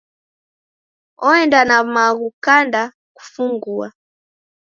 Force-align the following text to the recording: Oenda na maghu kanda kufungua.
Oenda 1.25 1.59
na 1.69 1.77
maghu 1.93 2.27
kanda 2.45 2.81
kufungua. 3.15 3.87